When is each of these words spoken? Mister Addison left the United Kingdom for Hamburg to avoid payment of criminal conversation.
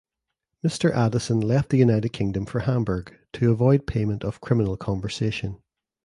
Mister 0.63 0.91
Addison 0.91 1.39
left 1.41 1.69
the 1.69 1.77
United 1.77 2.09
Kingdom 2.09 2.47
for 2.47 2.61
Hamburg 2.61 3.19
to 3.33 3.51
avoid 3.51 3.85
payment 3.85 4.23
of 4.23 4.41
criminal 4.41 4.75
conversation. 4.75 5.61